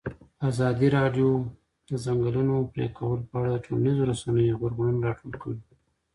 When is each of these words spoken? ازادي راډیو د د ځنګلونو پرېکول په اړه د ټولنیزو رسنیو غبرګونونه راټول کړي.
ازادي 0.49 0.87
راډیو 0.97 1.29
د 1.45 1.45
د 1.89 1.91
ځنګلونو 2.05 2.55
پرېکول 2.73 3.19
په 3.29 3.33
اړه 3.39 3.49
د 3.53 3.57
ټولنیزو 3.65 4.07
رسنیو 4.11 4.59
غبرګونونه 4.59 5.01
راټول 5.07 5.33
کړي. 5.41 5.59